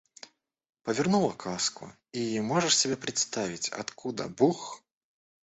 Повернула 0.81 1.33
каску, 1.33 1.93
и, 2.11 2.39
можешь 2.41 2.75
себе 2.75 2.97
представить, 2.97 3.69
оттуда 3.69 4.27
бух! 4.29 4.81